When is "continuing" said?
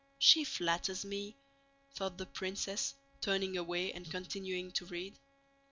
4.09-4.71